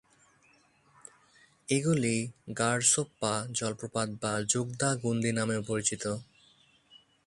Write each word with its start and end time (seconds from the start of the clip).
এগুলি 1.67 2.15
গারসোপ্পা 2.57 3.33
জলপ্রপাত 3.51 4.09
বা 4.21 4.33
যোগদা 4.49 4.89
গুনদি 4.95 5.31
নামেও 5.31 5.61
পরিচিত। 5.67 6.03